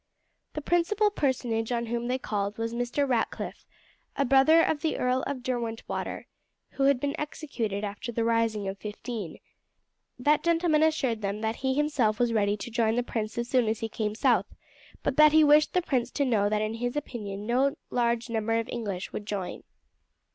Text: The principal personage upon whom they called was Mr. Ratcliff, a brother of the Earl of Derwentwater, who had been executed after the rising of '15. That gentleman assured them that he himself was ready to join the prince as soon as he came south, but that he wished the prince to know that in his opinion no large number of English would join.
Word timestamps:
The 0.53 0.63
principal 0.63 1.11
personage 1.11 1.69
upon 1.69 1.85
whom 1.85 2.07
they 2.07 2.17
called 2.17 2.57
was 2.57 2.73
Mr. 2.73 3.07
Ratcliff, 3.07 3.67
a 4.17 4.25
brother 4.25 4.63
of 4.63 4.81
the 4.81 4.97
Earl 4.97 5.21
of 5.27 5.43
Derwentwater, 5.43 6.25
who 6.71 6.85
had 6.85 6.99
been 6.99 7.13
executed 7.19 7.83
after 7.83 8.11
the 8.11 8.23
rising 8.23 8.67
of 8.67 8.79
'15. 8.79 9.37
That 10.17 10.43
gentleman 10.43 10.81
assured 10.81 11.21
them 11.21 11.41
that 11.41 11.57
he 11.57 11.75
himself 11.75 12.17
was 12.19 12.33
ready 12.33 12.57
to 12.57 12.71
join 12.71 12.95
the 12.95 13.03
prince 13.03 13.37
as 13.37 13.47
soon 13.47 13.67
as 13.67 13.81
he 13.81 13.89
came 13.89 14.15
south, 14.15 14.47
but 15.03 15.17
that 15.17 15.33
he 15.33 15.43
wished 15.43 15.73
the 15.75 15.83
prince 15.83 16.09
to 16.13 16.25
know 16.25 16.49
that 16.49 16.63
in 16.63 16.73
his 16.73 16.95
opinion 16.95 17.45
no 17.45 17.75
large 17.91 18.27
number 18.27 18.57
of 18.57 18.67
English 18.69 19.13
would 19.13 19.27
join. 19.27 19.61